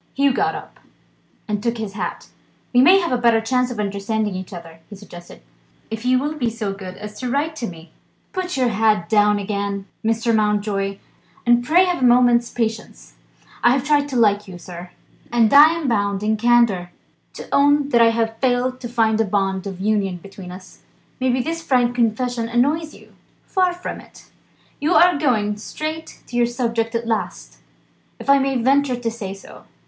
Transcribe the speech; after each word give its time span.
Hugh 0.15 0.33
got 0.33 0.55
up, 0.55 0.79
and 1.47 1.61
took 1.61 1.77
his 1.77 1.93
hat: 1.93 2.29
"We 2.73 2.81
may 2.81 2.99
have 2.99 3.11
a 3.11 3.19
better 3.19 3.39
chance 3.39 3.69
of 3.69 3.79
understanding 3.79 4.33
each 4.33 4.51
other," 4.51 4.79
he 4.89 4.95
suggested, 4.95 5.43
"if 5.91 6.05
you 6.05 6.17
will 6.17 6.33
be 6.33 6.49
so 6.49 6.73
good 6.73 6.97
as 6.97 7.19
to 7.19 7.29
write 7.29 7.55
to 7.57 7.67
me." 7.67 7.91
"Put 8.33 8.57
your 8.57 8.69
hat 8.69 9.09
down 9.09 9.37
again, 9.37 9.85
Mr. 10.03 10.35
Mountjoy, 10.35 10.97
and 11.45 11.63
pray 11.63 11.85
have 11.85 12.01
a 12.01 12.07
moment's 12.07 12.49
patience. 12.49 13.13
I've 13.63 13.83
tried 13.83 14.09
to 14.09 14.15
like 14.15 14.47
you, 14.47 14.57
sir 14.57 14.89
and 15.31 15.53
I'm 15.53 15.87
bound 15.87 16.23
in 16.23 16.35
candour 16.35 16.89
to 17.33 17.47
own 17.53 17.89
that 17.89 18.01
I've 18.01 18.39
failed 18.39 18.79
to 18.81 18.89
find 18.89 19.21
a 19.21 19.23
bond 19.23 19.67
of 19.67 19.79
union 19.79 20.17
between 20.17 20.49
us. 20.51 20.79
Maybe, 21.19 21.43
this 21.43 21.61
frank 21.61 21.93
confession 21.95 22.49
annoys 22.49 22.95
you." 22.95 23.13
"Far 23.45 23.71
from 23.71 23.99
it! 24.01 24.31
You 24.79 24.95
are 24.95 25.19
going 25.19 25.57
straight 25.57 26.23
to 26.25 26.35
your 26.37 26.47
subject 26.47 26.95
at 26.95 27.05
last, 27.07 27.57
if 28.17 28.31
I 28.31 28.39
may 28.39 28.57
venture 28.59 28.95
to 28.99 29.11
say 29.11 29.35
so." 29.35 29.65